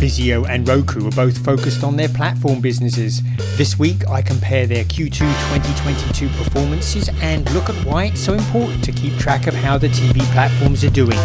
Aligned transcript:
Vizio 0.00 0.48
and 0.48 0.66
Roku 0.68 1.06
are 1.06 1.12
both 1.12 1.44
focused 1.44 1.84
on 1.84 1.96
their 1.96 2.08
platform 2.08 2.60
businesses. 2.60 3.22
This 3.56 3.78
week, 3.78 4.06
I 4.08 4.22
compare 4.22 4.66
their 4.66 4.84
Q2 4.84 5.18
2022 5.18 6.28
performances 6.42 7.08
and 7.22 7.50
look 7.54 7.70
at 7.70 7.76
why 7.86 8.06
it's 8.06 8.20
so 8.20 8.34
important 8.34 8.84
to 8.84 8.92
keep 8.92 9.16
track 9.18 9.46
of 9.46 9.54
how 9.54 9.78
the 9.78 9.88
TV 9.88 10.20
platforms 10.32 10.84
are 10.84 10.90
doing. 10.90 11.18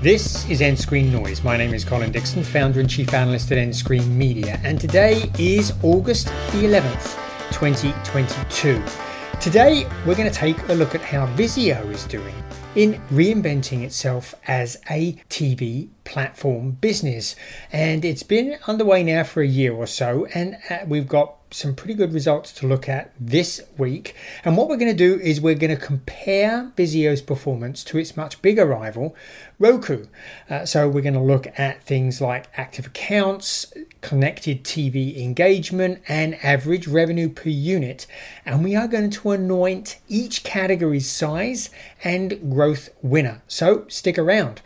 This 0.00 0.48
is 0.48 0.60
nScreenNoise. 0.60 1.42
My 1.42 1.56
name 1.56 1.74
is 1.74 1.84
Colin 1.84 2.12
Dixon, 2.12 2.44
founder 2.44 2.80
and 2.80 2.88
chief 2.88 3.12
analyst 3.12 3.50
at 3.52 3.58
nScreenMedia, 3.58 4.60
and 4.64 4.80
today 4.80 5.30
is 5.38 5.72
August 5.82 6.26
the 6.26 6.62
11th, 6.62 7.16
2022. 7.50 9.07
Today, 9.40 9.86
we're 10.04 10.16
going 10.16 10.28
to 10.28 10.34
take 10.34 10.68
a 10.68 10.74
look 10.74 10.96
at 10.96 11.00
how 11.00 11.26
Vizio 11.36 11.88
is 11.92 12.04
doing 12.06 12.34
in 12.74 12.94
reinventing 13.12 13.82
itself 13.82 14.34
as 14.48 14.76
a 14.90 15.12
TV 15.30 15.90
platform 16.02 16.72
business. 16.72 17.36
And 17.70 18.04
it's 18.04 18.24
been 18.24 18.58
underway 18.66 19.04
now 19.04 19.22
for 19.22 19.40
a 19.40 19.46
year 19.46 19.72
or 19.72 19.86
so, 19.86 20.26
and 20.34 20.58
uh, 20.68 20.78
we've 20.88 21.06
got 21.06 21.36
some 21.50 21.74
pretty 21.74 21.94
good 21.94 22.12
results 22.12 22.52
to 22.52 22.66
look 22.66 22.88
at 22.88 23.12
this 23.18 23.60
week. 23.78 24.14
And 24.44 24.56
what 24.56 24.68
we're 24.68 24.76
going 24.76 24.90
to 24.90 24.96
do 24.96 25.20
is 25.20 25.40
we're 25.40 25.54
going 25.54 25.74
to 25.74 25.82
compare 25.82 26.72
Vizio's 26.76 27.22
performance 27.22 27.84
to 27.84 27.98
its 27.98 28.16
much 28.16 28.42
bigger 28.42 28.66
rival, 28.66 29.14
Roku. 29.58 30.06
Uh, 30.50 30.66
so 30.66 30.88
we're 30.88 31.00
going 31.00 31.14
to 31.14 31.20
look 31.20 31.46
at 31.58 31.82
things 31.84 32.20
like 32.20 32.48
active 32.56 32.86
accounts, 32.86 33.72
connected 34.00 34.64
TV 34.64 35.18
engagement, 35.18 36.02
and 36.08 36.34
average 36.44 36.86
revenue 36.86 37.28
per 37.28 37.50
unit. 37.50 38.06
And 38.44 38.64
we 38.64 38.74
are 38.76 38.88
going 38.88 39.10
to 39.10 39.30
anoint 39.30 39.98
each 40.08 40.44
category's 40.44 41.10
size 41.10 41.70
and 42.04 42.50
growth 42.52 42.90
winner. 43.02 43.42
So 43.48 43.86
stick 43.88 44.18
around. 44.18 44.62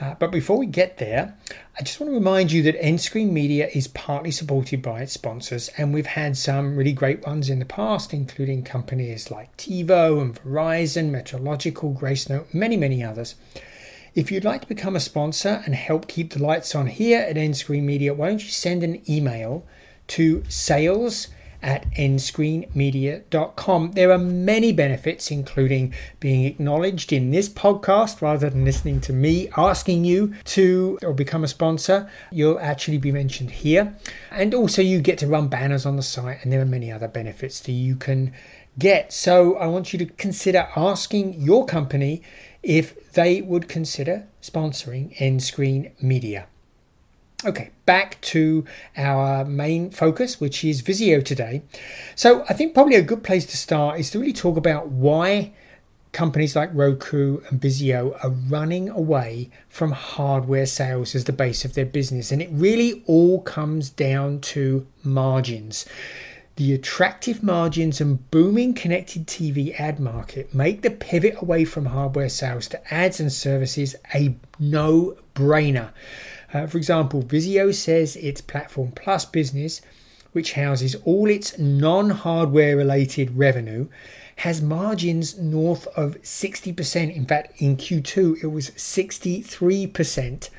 Uh, 0.00 0.14
but 0.18 0.30
before 0.30 0.56
we 0.56 0.66
get 0.66 0.96
there, 0.96 1.36
I 1.78 1.82
just 1.82 2.00
want 2.00 2.10
to 2.10 2.14
remind 2.14 2.52
you 2.52 2.62
that 2.62 2.80
nScreenMedia 2.80 3.74
is 3.76 3.88
partly 3.88 4.30
supported 4.30 4.80
by 4.80 5.02
its 5.02 5.12
sponsors, 5.12 5.68
and 5.76 5.92
we've 5.92 6.06
had 6.06 6.38
some 6.38 6.76
really 6.76 6.92
great 6.92 7.26
ones 7.26 7.50
in 7.50 7.58
the 7.58 7.66
past, 7.66 8.14
including 8.14 8.62
companies 8.62 9.30
like 9.30 9.54
TiVo 9.58 10.20
and 10.22 10.42
Verizon, 10.42 11.10
Metrological, 11.10 11.98
Gracenote, 11.98 12.52
many, 12.54 12.78
many 12.78 13.04
others. 13.04 13.34
If 14.12 14.32
you'd 14.32 14.44
like 14.44 14.62
to 14.62 14.66
become 14.66 14.96
a 14.96 15.00
sponsor 15.00 15.62
and 15.64 15.74
help 15.74 16.08
keep 16.08 16.32
the 16.32 16.42
lights 16.42 16.74
on 16.74 16.88
here 16.88 17.20
at 17.20 17.36
nScreenMedia, 17.36 18.16
why 18.16 18.28
don't 18.28 18.42
you 18.42 18.50
send 18.50 18.82
an 18.82 19.08
email 19.08 19.64
to 20.08 20.42
sales 20.48 21.28
at 21.62 21.90
nscreenmedia.com. 21.92 23.92
There 23.92 24.12
are 24.12 24.18
many 24.18 24.72
benefits, 24.72 25.30
including 25.30 25.94
being 26.18 26.44
acknowledged 26.44 27.12
in 27.12 27.30
this 27.30 27.48
podcast 27.48 28.20
rather 28.22 28.50
than 28.50 28.64
listening 28.64 29.00
to 29.02 29.12
me 29.12 29.48
asking 29.56 30.04
you 30.04 30.34
to 30.44 30.98
or 31.02 31.12
become 31.12 31.44
a 31.44 31.48
sponsor. 31.48 32.10
You'll 32.30 32.60
actually 32.60 32.98
be 32.98 33.12
mentioned 33.12 33.50
here. 33.50 33.94
And 34.30 34.54
also, 34.54 34.82
you 34.82 35.00
get 35.00 35.18
to 35.18 35.26
run 35.26 35.48
banners 35.48 35.84
on 35.86 35.96
the 35.96 36.02
site, 36.02 36.38
and 36.42 36.52
there 36.52 36.60
are 36.60 36.66
many 36.66 36.92
other 36.92 37.08
benefits 37.08 37.60
that 37.60 37.72
you 37.72 37.96
can 37.96 38.32
get. 38.78 39.12
So, 39.12 39.56
I 39.56 39.66
want 39.66 39.92
you 39.92 39.98
to 39.98 40.06
consider 40.06 40.68
asking 40.76 41.40
your 41.40 41.66
company 41.66 42.22
if 42.62 43.12
they 43.12 43.40
would 43.40 43.68
consider 43.68 44.26
sponsoring 44.42 45.16
Endscreen 45.18 45.90
Media. 46.02 46.46
Okay, 47.44 47.70
back 47.86 48.20
to 48.20 48.66
our 48.98 49.46
main 49.46 49.90
focus, 49.90 50.40
which 50.40 50.62
is 50.62 50.82
Vizio 50.82 51.24
today. 51.24 51.62
So, 52.14 52.44
I 52.50 52.52
think 52.52 52.74
probably 52.74 52.96
a 52.96 53.02
good 53.02 53.22
place 53.22 53.46
to 53.46 53.56
start 53.56 53.98
is 53.98 54.10
to 54.10 54.18
really 54.18 54.34
talk 54.34 54.58
about 54.58 54.88
why 54.88 55.52
companies 56.12 56.54
like 56.54 56.70
Roku 56.74 57.40
and 57.48 57.60
Vizio 57.60 58.22
are 58.22 58.30
running 58.30 58.88
away 58.90 59.50
from 59.68 59.92
hardware 59.92 60.66
sales 60.66 61.14
as 61.14 61.24
the 61.24 61.32
base 61.32 61.64
of 61.64 61.74
their 61.74 61.86
business. 61.86 62.30
And 62.30 62.42
it 62.42 62.50
really 62.52 63.02
all 63.06 63.40
comes 63.40 63.88
down 63.88 64.40
to 64.40 64.86
margins. 65.02 65.86
The 66.56 66.74
attractive 66.74 67.42
margins 67.42 68.02
and 68.02 68.30
booming 68.30 68.74
connected 68.74 69.26
TV 69.26 69.78
ad 69.80 69.98
market 69.98 70.52
make 70.52 70.82
the 70.82 70.90
pivot 70.90 71.40
away 71.40 71.64
from 71.64 71.86
hardware 71.86 72.28
sales 72.28 72.68
to 72.68 72.94
ads 72.94 73.18
and 73.18 73.32
services 73.32 73.96
a 74.14 74.36
no 74.58 75.16
brainer. 75.34 75.92
Uh, 76.52 76.66
for 76.66 76.78
example, 76.78 77.22
Vizio 77.22 77.72
says 77.74 78.16
its 78.16 78.40
Platform 78.40 78.92
Plus 78.92 79.24
business, 79.24 79.80
which 80.32 80.52
houses 80.52 80.96
all 81.04 81.28
its 81.28 81.58
non 81.58 82.10
hardware 82.10 82.76
related 82.76 83.36
revenue, 83.36 83.88
has 84.36 84.62
margins 84.62 85.38
north 85.38 85.86
of 85.88 86.20
60%. 86.22 87.14
In 87.14 87.26
fact, 87.26 87.60
in 87.60 87.76
Q2, 87.76 88.42
it 88.42 88.46
was 88.46 88.70
63%. 88.70 90.50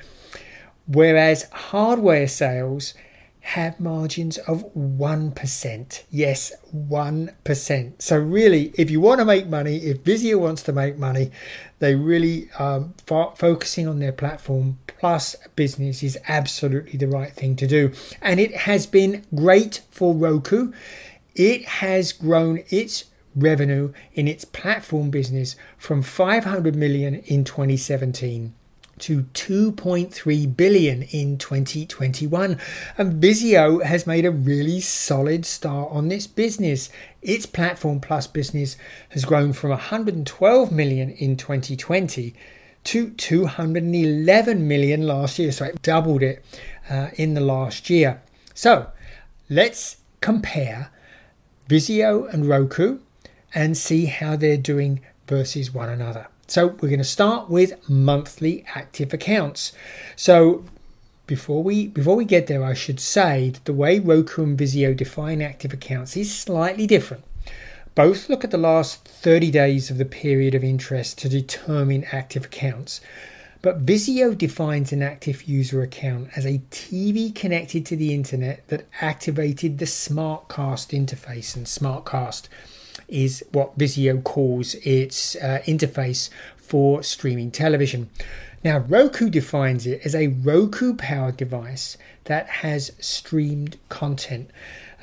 Whereas 0.88 1.50
hardware 1.52 2.28
sales 2.28 2.94
have 3.42 3.80
margins 3.80 4.38
of 4.40 4.64
1%. 4.76 6.04
Yes, 6.10 6.54
1%. 6.74 8.02
So, 8.02 8.18
really, 8.18 8.72
if 8.78 8.90
you 8.92 9.02
want 9.02 9.20
to 9.20 9.26
make 9.26 9.48
money, 9.48 9.78
if 9.78 10.04
Vizio 10.04 10.40
wants 10.40 10.62
to 10.64 10.74
make 10.74 10.98
money, 10.98 11.32
they 11.80 11.96
really 11.96 12.50
are 12.60 12.90
fo- 13.06 13.32
focusing 13.32 13.88
on 13.88 14.00
their 14.00 14.12
platform 14.12 14.78
plus 14.88 15.36
business 15.56 16.04
is 16.04 16.18
absolutely 16.28 16.98
the 16.98 17.08
right 17.08 17.34
thing 17.34 17.56
to 17.56 17.68
do. 17.68 17.92
And 18.22 18.40
it 18.40 18.56
has 18.56 18.86
been 18.86 19.26
great 19.34 19.82
for 19.90 20.14
Roku. 20.14 20.72
It 21.34 21.66
has 21.66 22.14
grown 22.14 22.64
its 22.70 23.06
revenue 23.36 23.94
in 24.14 24.28
its 24.28 24.46
platform 24.46 25.10
business 25.10 25.56
from 25.78 26.04
500 26.04 26.76
million 26.76 27.16
in 27.16 27.44
2017 27.44 28.54
to 29.02 29.24
2.3 29.34 30.58
billion 30.58 31.04
in 31.04 31.38
2021 31.38 32.58
and 32.98 33.22
Vizio 33.22 33.84
has 33.84 34.08
made 34.08 34.26
a 34.26 34.32
really 34.32 34.80
solid 34.80 35.46
start 35.46 35.90
on 35.92 36.08
this 36.08 36.28
business. 36.28 36.90
Its 37.22 37.46
platform 37.46 38.00
plus 38.00 38.28
business 38.28 38.78
has 39.10 39.26
grown 39.26 39.54
from 39.54 39.72
112 39.72 40.72
million 40.72 41.10
in 41.12 41.36
2020 41.36 42.34
to 42.84 43.10
211 43.12 44.68
million 44.68 45.08
last 45.08 45.38
year. 45.38 45.52
So 45.52 45.66
it 45.66 45.82
doubled 45.82 46.24
it 46.24 46.44
uh, 46.90 47.10
in 47.16 47.34
the 47.34 47.42
last 47.42 47.90
year. 47.90 48.22
So 48.54 48.88
let's 49.50 49.98
compare 50.20 50.90
Vizio 51.68 52.32
and 52.34 52.48
Roku 52.48 53.00
and 53.54 53.78
see 53.78 54.06
how 54.06 54.36
they're 54.36 54.58
doing 54.58 55.02
versus 55.28 55.74
one 55.74 55.90
another 55.90 56.28
so 56.52 56.68
we're 56.68 56.90
going 56.90 56.98
to 56.98 57.06
start 57.06 57.50
with 57.50 57.90
monthly 57.90 58.66
active 58.76 59.14
accounts. 59.14 59.72
So 60.18 60.66
before 61.26 61.64
we 61.64 61.88
before 61.88 62.18
we 62.18 62.26
get 62.26 62.48
there, 62.48 62.62
I 62.62 62.74
should 62.74 63.00
say 63.00 63.52
that 63.52 63.64
the 63.64 63.72
way 63.72 64.00
Roku 64.00 64.44
and 64.44 64.58
Vizio 64.60 64.96
define 64.96 65.42
active 65.42 65.72
accounts 65.72 66.18
is 66.18 66.38
slightly 66.38 66.86
different. 66.86 67.24
Both 67.96 68.28
look 68.28 68.44
at 68.44 68.52
the 68.52 68.58
last 68.58 69.06
30 69.06 69.50
days 69.50 69.90
of 69.90 69.98
the 69.98 70.04
period 70.04 70.54
of 70.54 70.62
interest 70.62 71.18
to 71.20 71.30
determine 71.30 72.06
active 72.12 72.46
accounts. 72.46 73.00
But 73.62 73.86
Vizio 73.86 74.38
defines 74.38 74.92
an 74.92 75.02
active 75.02 75.44
user 75.44 75.82
account 75.82 76.32
as 76.36 76.46
a 76.46 76.62
TV 76.70 77.34
connected 77.34 77.86
to 77.86 77.96
the 77.96 78.14
internet 78.14 78.68
that 78.68 78.88
activated 79.00 79.78
the 79.78 79.86
SmartCast 79.86 80.92
interface. 80.92 81.56
And 81.56 81.66
SmartCast 81.66 82.50
is 83.12 83.44
what 83.52 83.78
Vizio 83.78 84.24
calls 84.24 84.76
its 84.76 85.36
uh, 85.36 85.62
interface 85.66 86.30
for 86.58 87.04
streaming 87.04 87.52
television. 87.52 88.10
Now, 88.64 88.80
Roku 88.80 89.30
defines 89.30 89.88
it 89.88 90.02
as 90.06 90.16
a 90.16 90.28
Roku 90.28 90.96
powered 90.96 91.38
device 91.38 91.98
that 92.26 92.48
has 92.48 92.92
streamed 93.00 93.78
content. 93.90 94.52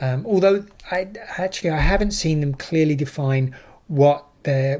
Um, 0.01 0.25
although 0.27 0.65
I 0.91 1.09
actually 1.37 1.71
I 1.71 1.79
haven't 1.79 2.13
seen 2.13 2.41
them 2.41 2.55
clearly 2.55 2.95
define 2.95 3.55
what 3.89 4.25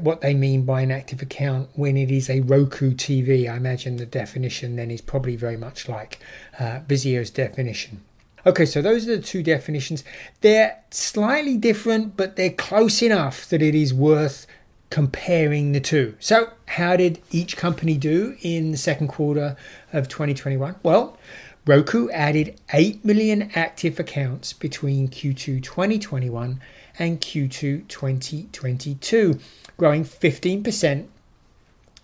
what 0.01 0.21
they 0.21 0.33
mean 0.33 0.63
by 0.63 0.81
an 0.81 0.89
active 0.89 1.21
account 1.21 1.69
when 1.75 1.95
it 1.95 2.09
is 2.09 2.27
a 2.27 2.39
Roku 2.39 2.93
TV. 2.93 3.47
I 3.47 3.55
imagine 3.57 3.97
the 3.97 4.05
definition 4.05 4.77
then 4.77 4.89
is 4.89 5.01
probably 5.01 5.35
very 5.35 5.57
much 5.57 5.87
like 5.87 6.17
uh, 6.57 6.79
Vizio's 6.87 7.29
definition. 7.29 8.01
Okay, 8.45 8.65
so 8.65 8.81
those 8.81 9.07
are 9.07 9.17
the 9.17 9.21
two 9.21 9.43
definitions. 9.43 10.03
They're 10.41 10.79
slightly 10.91 11.57
different, 11.57 12.15
but 12.15 12.35
they're 12.35 12.49
close 12.51 13.01
enough 13.01 13.47
that 13.49 13.61
it 13.61 13.75
is 13.75 13.93
worth 13.93 14.47
comparing 14.89 15.71
the 15.71 15.79
two. 15.79 16.15
So, 16.19 16.51
how 16.65 16.95
did 16.95 17.21
each 17.31 17.57
company 17.57 17.97
do 17.97 18.37
in 18.41 18.71
the 18.71 18.77
second 18.77 19.07
quarter 19.07 19.55
of 19.91 20.07
2021? 20.07 20.75
Well, 20.83 21.17
Roku 21.65 22.09
added 22.09 22.59
8 22.73 23.03
million 23.05 23.51
active 23.53 23.99
accounts 23.99 24.53
between 24.53 25.09
Q2 25.09 25.61
2021 25.61 26.59
and 26.97 27.21
Q2 27.21 27.87
2022, 27.87 29.39
growing 29.77 30.03
15%, 30.03 31.07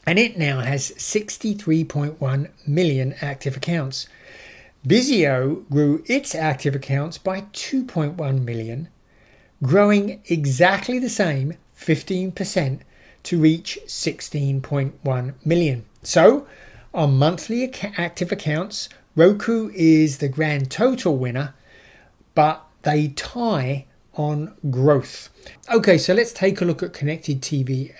and 0.06 0.20
it 0.20 0.38
now 0.38 0.60
has 0.60 0.92
63.1 0.92 2.50
million 2.68 3.16
active 3.22 3.58
accounts. 3.58 4.08
Vizio 4.86 5.68
grew 5.72 6.04
its 6.06 6.36
active 6.36 6.76
accounts 6.76 7.18
by 7.18 7.42
2.1 7.42 8.44
million, 8.44 8.90
growing 9.64 10.22
exactly 10.26 11.00
the 11.00 11.10
same 11.10 11.56
15% 11.76 12.82
to 13.24 13.42
reach 13.42 13.80
16.1 13.88 15.34
million. 15.44 15.86
So, 16.04 16.46
on 16.94 17.18
monthly 17.18 17.74
active 17.98 18.32
accounts, 18.32 18.88
Roku 19.16 19.72
is 19.74 20.20
the 20.20 20.30
grand 20.30 20.70
total 20.70 21.18
winner, 21.18 21.56
but 22.36 22.64
they 22.84 23.08
tie 23.10 23.86
on 24.14 24.54
growth. 24.70 25.30
Okay, 25.74 25.98
so 25.98 26.14
let's 26.14 26.32
take 26.32 26.62
a 26.62 26.66
look 26.66 26.84
at 26.84 26.94
connected 26.94 27.42
TV 27.42 27.94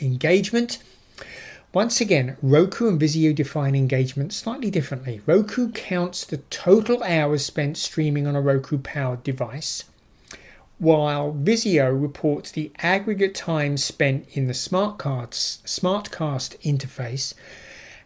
engagement. 0.00 0.78
Once 1.72 2.02
again, 2.02 2.36
Roku 2.42 2.86
and 2.86 3.00
Vizio 3.00 3.34
define 3.34 3.74
engagement 3.74 4.34
slightly 4.34 4.70
differently. 4.70 5.22
Roku 5.24 5.72
counts 5.72 6.24
the 6.26 6.36
total 6.36 7.02
hours 7.02 7.46
spent 7.46 7.78
streaming 7.78 8.26
on 8.26 8.36
a 8.36 8.42
Roku 8.42 8.76
powered 8.76 9.24
device, 9.24 9.84
while 10.78 11.32
Vizio 11.32 11.90
reports 11.90 12.50
the 12.50 12.72
aggregate 12.80 13.34
time 13.34 13.78
spent 13.78 14.28
in 14.32 14.48
the 14.48 14.52
SmartCast, 14.52 15.62
SmartCast 15.62 16.60
interface 16.60 17.32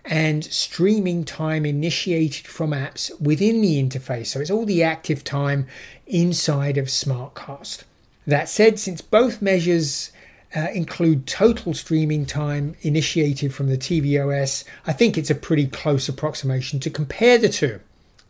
and 0.05 0.45
streaming 0.45 1.25
time 1.25 1.67
initiated 1.67 2.47
from 2.47 2.71
apps 2.71 3.21
within 3.21 3.61
the 3.61 3.83
interface. 3.83 4.27
So 4.27 4.39
it's 4.39 4.51
all 4.51 4.65
the 4.65 4.85
active 4.85 5.25
time 5.25 5.67
inside 6.07 6.79
of 6.79 6.87
SmartCast. 6.87 7.83
That 8.25 8.49
said, 8.49 8.79
since 8.79 9.01
both 9.01 9.43
measures 9.43 10.13
uh, 10.57 10.69
include 10.73 11.27
total 11.27 11.75
streaming 11.75 12.25
time 12.25 12.75
initiated 12.81 13.55
from 13.55 13.69
the 13.69 13.77
tvOS, 13.77 14.65
I 14.87 14.93
think 14.93 15.19
it's 15.19 15.31
a 15.31 15.35
pretty 15.35 15.67
close 15.67 16.09
approximation 16.09 16.81
to 16.81 16.91
compare 16.91 17.39
the 17.39 17.49
two. 17.49 17.81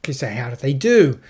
Because 0.02 0.20
how 0.20 0.50
did 0.50 0.58
they 0.58 0.72
do? 0.72 1.20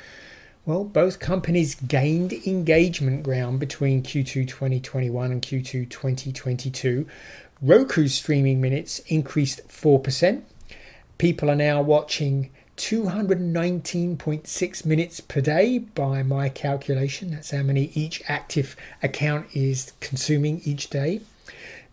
Well, 0.64 0.84
both 0.84 1.20
companies 1.20 1.76
gained 1.76 2.32
engagement 2.32 3.22
ground 3.22 3.60
between 3.60 4.02
Q2 4.02 4.48
2021 4.48 5.30
and 5.30 5.42
Q2 5.42 5.88
2022 5.88 7.06
Roku's 7.62 8.14
streaming 8.14 8.60
minutes 8.60 8.98
increased 9.06 9.66
4%. 9.68 10.42
People 11.18 11.50
are 11.50 11.56
now 11.56 11.80
watching 11.80 12.50
219.6 12.76 14.84
minutes 14.84 15.20
per 15.20 15.40
day 15.40 15.78
by 15.78 16.22
my 16.22 16.48
calculation. 16.48 17.30
That's 17.30 17.50
how 17.50 17.62
many 17.62 17.90
each 17.94 18.22
active 18.28 18.76
account 19.02 19.46
is 19.54 19.92
consuming 20.00 20.60
each 20.64 20.90
day. 20.90 21.20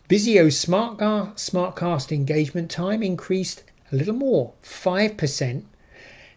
Smartcast, 0.08 1.36
Smartcast 1.36 2.12
engagement 2.12 2.70
time 2.70 3.02
increased 3.02 3.64
a 3.90 3.96
little 3.96 4.14
more, 4.14 4.52
5%, 4.62 5.62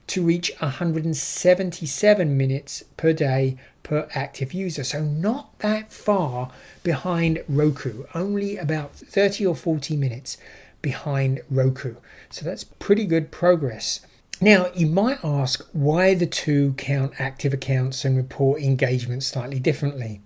to 0.07 0.23
reach 0.23 0.51
177 0.59 2.37
minutes 2.37 2.83
per 2.95 3.11
day 3.11 3.57
per 3.83 4.07
active 4.13 4.53
user. 4.53 4.83
So, 4.83 5.01
not 5.01 5.59
that 5.59 5.91
far 5.91 6.51
behind 6.83 7.43
Roku, 7.47 8.05
only 8.13 8.57
about 8.57 8.95
30 8.95 9.45
or 9.45 9.55
40 9.55 9.97
minutes 9.97 10.37
behind 10.81 11.41
Roku. 11.49 11.95
So, 12.29 12.45
that's 12.45 12.63
pretty 12.63 13.05
good 13.05 13.31
progress. 13.31 14.01
Now, 14.39 14.69
you 14.75 14.85
might 14.85 15.23
ask 15.23 15.67
why 15.73 16.13
the 16.13 16.27
two 16.27 16.73
count 16.77 17.13
active 17.17 17.53
accounts 17.53 18.05
and 18.05 18.15
report 18.15 18.61
engagement 18.61 19.23
slightly 19.23 19.59
differently. 19.59 20.21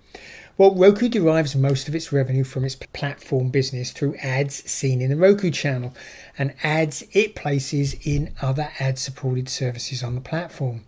Well, 0.58 0.76
Roku 0.76 1.08
derives 1.08 1.56
most 1.56 1.88
of 1.88 1.96
its 1.96 2.12
revenue 2.12 2.44
from 2.44 2.66
its 2.66 2.76
platform 2.76 3.50
business 3.50 3.92
through 3.92 4.16
ads 4.16 4.70
seen 4.70 5.02
in 5.02 5.10
the 5.10 5.16
Roku 5.16 5.50
channel 5.50 5.94
and 6.38 6.54
ads 6.62 7.04
it 7.14 7.36
places 7.36 7.96
in 8.06 8.34
other 8.42 8.70
ad 8.80 9.00
supported 9.00 9.48
services 9.48 10.04
on 10.04 10.16
the 10.16 10.22
platform. 10.22 10.84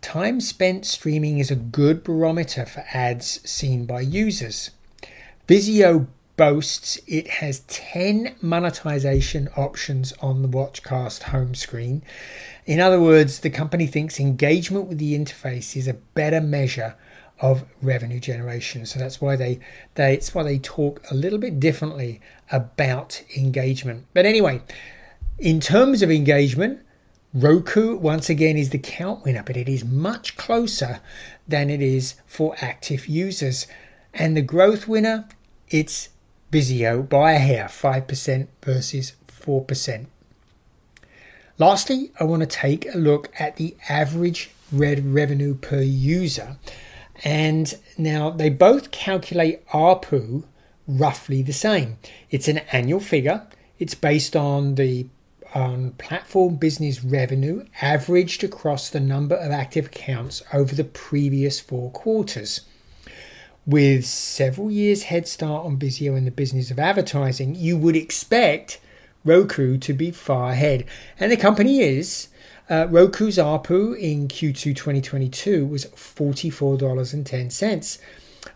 Time 0.00 0.40
spent 0.40 0.86
streaming 0.86 1.40
is 1.40 1.50
a 1.50 1.56
good 1.56 2.04
barometer 2.04 2.64
for 2.64 2.84
ads 2.92 3.40
seen 3.50 3.84
by 3.84 4.00
users. 4.00 4.70
Vizio 5.48 6.06
boasts 6.36 6.98
it 7.06 7.28
has 7.28 7.60
10 7.60 8.36
monetization 8.42 9.48
options 9.56 10.12
on 10.20 10.42
the 10.42 10.48
Watchcast 10.48 11.24
home 11.24 11.54
screen. 11.54 12.02
In 12.66 12.80
other 12.80 13.00
words, 13.00 13.40
the 13.40 13.50
company 13.50 13.86
thinks 13.86 14.18
engagement 14.18 14.86
with 14.88 14.98
the 14.98 15.18
interface 15.18 15.76
is 15.76 15.86
a 15.86 15.94
better 15.94 16.40
measure 16.40 16.96
of 17.40 17.64
revenue 17.82 18.20
generation. 18.20 18.86
So 18.86 18.98
that's 18.98 19.20
why 19.20 19.36
they, 19.36 19.60
they 19.94 20.14
it's 20.14 20.34
why 20.34 20.42
they 20.44 20.58
talk 20.58 21.02
a 21.10 21.14
little 21.14 21.38
bit 21.38 21.60
differently 21.60 22.20
about 22.50 23.22
engagement. 23.36 24.06
But 24.14 24.24
anyway, 24.26 24.62
in 25.38 25.60
terms 25.60 26.02
of 26.02 26.10
engagement, 26.10 26.80
Roku, 27.32 27.96
once 27.96 28.30
again, 28.30 28.56
is 28.56 28.70
the 28.70 28.78
count 28.78 29.24
winner, 29.24 29.42
but 29.44 29.56
it 29.56 29.68
is 29.68 29.84
much 29.84 30.36
closer 30.36 31.00
than 31.48 31.68
it 31.68 31.82
is 31.82 32.14
for 32.26 32.54
active 32.60 33.08
users. 33.08 33.66
And 34.12 34.36
the 34.36 34.42
growth 34.42 34.86
winner, 34.86 35.28
it's 35.68 36.10
Vizio 36.50 37.08
by 37.08 37.32
a 37.32 37.38
hair, 37.38 37.66
5% 37.66 38.48
versus 38.62 39.14
4%. 39.28 40.06
Lastly, 41.58 42.10
I 42.18 42.24
want 42.24 42.40
to 42.40 42.46
take 42.46 42.92
a 42.92 42.98
look 42.98 43.30
at 43.38 43.56
the 43.56 43.76
average 43.88 44.50
red 44.72 45.14
revenue 45.14 45.54
per 45.54 45.80
user. 45.80 46.56
And 47.22 47.74
now 47.96 48.30
they 48.30 48.50
both 48.50 48.90
calculate 48.90 49.66
ARPU 49.68 50.44
roughly 50.88 51.42
the 51.42 51.52
same. 51.52 51.98
It's 52.30 52.48
an 52.48 52.58
annual 52.72 53.00
figure. 53.00 53.46
It's 53.78 53.94
based 53.94 54.34
on 54.34 54.74
the 54.74 55.06
on 55.54 55.92
platform 55.92 56.56
business 56.56 57.04
revenue 57.04 57.64
averaged 57.80 58.42
across 58.42 58.90
the 58.90 58.98
number 58.98 59.36
of 59.36 59.52
active 59.52 59.86
accounts 59.86 60.42
over 60.52 60.74
the 60.74 60.82
previous 60.82 61.60
four 61.60 61.92
quarters. 61.92 62.62
With 63.66 64.04
several 64.04 64.70
years 64.70 65.04
head 65.04 65.26
start 65.26 65.64
on 65.64 65.78
Vizio 65.78 66.18
in 66.18 66.26
the 66.26 66.30
business 66.30 66.70
of 66.70 66.78
advertising, 66.78 67.54
you 67.54 67.78
would 67.78 67.96
expect 67.96 68.78
Roku 69.24 69.78
to 69.78 69.94
be 69.94 70.10
far 70.10 70.50
ahead. 70.50 70.84
And 71.18 71.32
the 71.32 71.36
company 71.36 71.80
is. 71.80 72.28
Uh, 72.68 72.86
Roku's 72.86 73.36
ARPU 73.36 73.98
in 73.98 74.28
Q2 74.28 74.74
2022 74.74 75.66
was 75.66 75.84
$44.10 75.86 77.98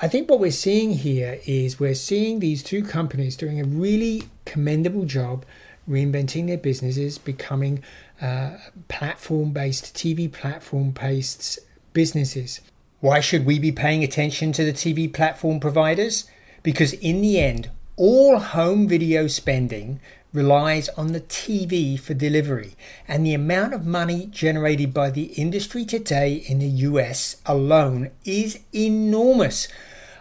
I 0.01 0.09
think 0.09 0.29
what 0.29 0.41
we're 0.41 0.51
seeing 0.51 0.91
here 0.91 1.39
is 1.47 1.79
we're 1.79 1.95
seeing 1.95 2.41
these 2.41 2.65
two 2.65 2.83
companies 2.83 3.37
doing 3.37 3.61
a 3.61 3.65
really 3.65 4.25
commendable 4.45 5.05
job 5.05 5.47
reinventing 5.89 6.47
their 6.47 6.59
businesses, 6.59 7.19
becoming 7.19 7.83
uh, 8.21 8.57
platform 8.89 9.53
based, 9.53 9.95
TV 9.95 10.31
platform 10.31 10.91
based 10.91 11.59
businesses. 11.93 12.61
Why 13.01 13.21
should 13.21 13.47
we 13.47 13.59
be 13.59 13.73
paying 13.73 14.03
attention 14.03 14.53
to 14.53 14.65
the 14.65 14.73
TV 14.73 15.13
platform 15.13 15.61
providers? 15.61 16.29
Because 16.63 16.93
in 16.95 17.21
the 17.21 17.39
end, 17.39 17.71
all 17.97 18.39
home 18.39 18.89
video 18.89 19.27
spending 19.27 20.01
relies 20.33 20.89
on 20.91 21.13
the 21.13 21.21
TV 21.21 21.99
for 21.99 22.13
delivery, 22.13 22.75
and 23.09 23.25
the 23.25 23.33
amount 23.33 23.73
of 23.73 23.87
money 23.87 24.27
generated 24.27 24.93
by 24.93 25.11
the 25.11 25.25
industry 25.35 25.85
today 25.85 26.35
in 26.35 26.59
the 26.59 26.67
US 26.67 27.37
alone 27.47 28.11
is 28.25 28.59
enormous. 28.75 29.69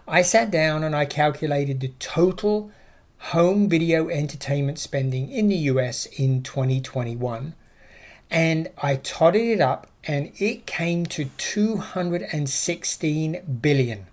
I 0.08 0.22
sat 0.22 0.52
down 0.52 0.84
and 0.84 0.96
I 0.96 1.06
calculated 1.06 1.80
the 1.80 1.94
total 2.00 2.72
home 3.18 3.70
video 3.70 4.10
entertainment 4.10 4.80
spending 4.80 5.30
in 5.30 5.48
the 5.48 5.56
US 5.56 6.06
in 6.06 6.44
2021 6.44 7.56
and 8.30 8.70
I 8.82 8.98
totted 8.98 9.42
it 9.42 9.62
up 9.62 9.88
and 10.04 10.32
it 10.38 10.66
came 10.66 11.06
to 11.08 11.26
216 11.38 13.60
billion. 13.62 14.08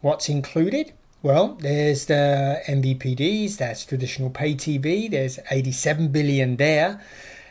What's 0.00 0.28
included? 0.28 0.92
Well, 1.22 1.58
there's 1.60 2.06
the 2.06 2.62
MVPDs, 2.66 3.58
that's 3.58 3.84
traditional 3.84 4.30
pay 4.30 4.54
TV, 4.54 5.10
there's 5.10 5.38
87 5.50 6.08
billion 6.08 6.56
there 6.56 7.02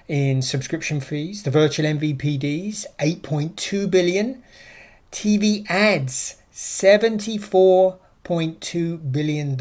in 0.08 0.42
subscription 0.42 1.00
fees. 1.00 1.44
The 1.44 1.52
virtual 1.52 1.86
MVPDs, 1.86 2.86
8.2 3.00 3.90
billion. 3.90 4.44
TV 5.12 5.70
ads, 5.70 6.36
74 6.52 7.98
$1.2 8.30 9.12
billion 9.12 9.58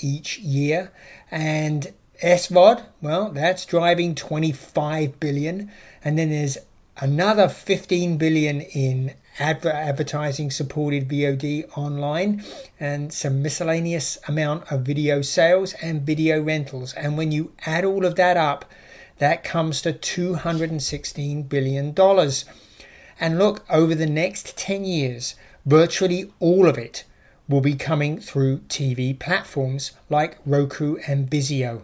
each 0.00 0.38
year. 0.38 0.92
And 1.30 1.92
SVOD, 2.22 2.84
well, 3.02 3.30
that's 3.30 3.66
driving 3.66 4.14
25 4.14 5.18
billion. 5.18 5.70
And 6.04 6.18
then 6.18 6.30
there's 6.30 6.58
another 6.98 7.48
15 7.48 8.16
billion 8.16 8.60
in 8.60 9.14
adver- 9.38 9.72
advertising 9.72 10.50
supported 10.50 11.08
VOD 11.08 11.76
online 11.76 12.44
and 12.78 13.12
some 13.12 13.42
miscellaneous 13.42 14.18
amount 14.28 14.70
of 14.70 14.82
video 14.82 15.22
sales 15.22 15.74
and 15.82 16.02
video 16.02 16.40
rentals. 16.40 16.92
And 16.94 17.18
when 17.18 17.32
you 17.32 17.52
add 17.66 17.84
all 17.84 18.04
of 18.04 18.14
that 18.14 18.36
up, 18.36 18.64
that 19.18 19.44
comes 19.44 19.82
to 19.82 19.92
$216 19.92 21.48
billion. 21.48 21.94
And 23.20 23.38
look, 23.38 23.64
over 23.70 23.94
the 23.94 24.06
next 24.06 24.56
10 24.56 24.84
years, 24.84 25.34
virtually 25.64 26.32
all 26.40 26.68
of 26.68 26.78
it 26.78 27.04
will 27.48 27.60
be 27.60 27.74
coming 27.74 28.18
through 28.18 28.58
TV 28.68 29.18
platforms 29.18 29.92
like 30.08 30.38
Roku 30.46 30.96
and 31.06 31.28
Vizio. 31.28 31.82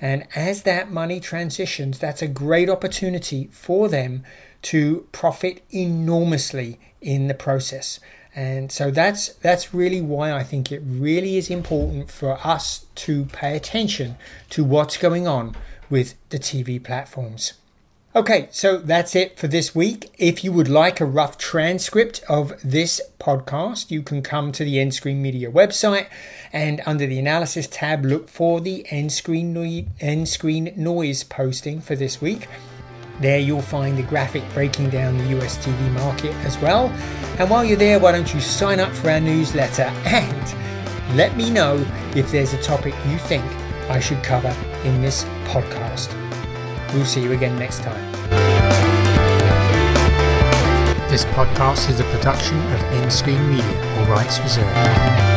And 0.00 0.26
as 0.34 0.62
that 0.62 0.90
money 0.90 1.20
transitions, 1.20 1.98
that's 1.98 2.22
a 2.22 2.28
great 2.28 2.68
opportunity 2.68 3.48
for 3.52 3.88
them 3.88 4.24
to 4.62 5.06
profit 5.12 5.62
enormously 5.70 6.78
in 7.00 7.28
the 7.28 7.34
process. 7.34 8.00
And 8.34 8.70
so 8.70 8.90
that's 8.90 9.28
that's 9.34 9.72
really 9.72 10.02
why 10.02 10.32
I 10.32 10.42
think 10.42 10.70
it 10.70 10.82
really 10.84 11.38
is 11.38 11.48
important 11.48 12.10
for 12.10 12.38
us 12.46 12.84
to 12.96 13.24
pay 13.26 13.56
attention 13.56 14.16
to 14.50 14.62
what's 14.62 14.98
going 14.98 15.26
on 15.26 15.56
with 15.88 16.14
the 16.28 16.38
TV 16.38 16.82
platforms. 16.82 17.54
Okay, 18.16 18.48
so 18.50 18.78
that's 18.78 19.14
it 19.14 19.38
for 19.38 19.46
this 19.46 19.74
week. 19.74 20.10
If 20.16 20.42
you 20.42 20.50
would 20.50 20.68
like 20.68 21.02
a 21.02 21.04
rough 21.04 21.36
transcript 21.36 22.22
of 22.30 22.54
this 22.64 22.98
podcast, 23.20 23.90
you 23.90 24.00
can 24.00 24.22
come 24.22 24.52
to 24.52 24.64
the 24.64 24.76
nScreenMedia 24.76 25.52
website 25.52 26.06
and 26.50 26.80
under 26.86 27.06
the 27.06 27.18
analysis 27.18 27.66
tab, 27.66 28.06
look 28.06 28.30
for 28.30 28.62
the 28.62 28.86
nScreen, 28.90 29.48
no- 29.48 29.84
nScreenNoise 30.00 31.28
posting 31.28 31.82
for 31.82 31.94
this 31.94 32.22
week. 32.22 32.48
There 33.20 33.38
you'll 33.38 33.60
find 33.60 33.98
the 33.98 34.02
graphic 34.04 34.44
breaking 34.54 34.88
down 34.88 35.18
the 35.18 35.38
US 35.38 35.58
TV 35.58 35.92
market 35.92 36.32
as 36.36 36.56
well. 36.56 36.86
And 37.38 37.50
while 37.50 37.66
you're 37.66 37.76
there, 37.76 37.98
why 37.98 38.12
don't 38.12 38.32
you 38.32 38.40
sign 38.40 38.80
up 38.80 38.94
for 38.94 39.10
our 39.10 39.20
newsletter 39.20 39.82
and 40.06 41.18
let 41.18 41.36
me 41.36 41.50
know 41.50 41.86
if 42.14 42.32
there's 42.32 42.54
a 42.54 42.62
topic 42.62 42.94
you 43.10 43.18
think 43.18 43.44
I 43.90 44.00
should 44.00 44.22
cover 44.22 44.56
in 44.84 45.02
this 45.02 45.24
podcast. 45.44 46.25
We'll 46.96 47.04
see 47.04 47.22
you 47.22 47.32
again 47.32 47.58
next 47.58 47.82
time. 47.82 48.12
This 51.10 51.26
podcast 51.26 51.90
is 51.90 52.00
a 52.00 52.04
production 52.04 52.56
of 52.72 52.80
nScreenMedia, 53.04 53.98
all 53.98 54.06
rights 54.06 54.40
reserved. 54.40 55.35